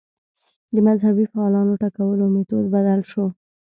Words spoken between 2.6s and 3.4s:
بدل شو